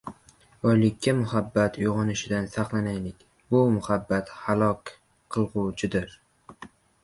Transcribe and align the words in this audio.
boylikka 0.67 1.11
muhabbat 1.17 1.77
uyg‘onishidan 1.81 2.49
saqlanaylik, 2.55 3.23
bu 3.53 3.63
muhabbat 3.77 4.35
halok 4.41 4.97
qilg‘uvchidir. 5.37 6.21